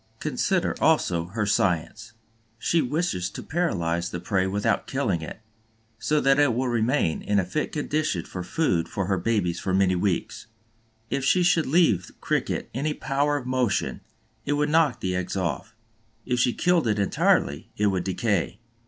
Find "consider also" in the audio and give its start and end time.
0.19-1.25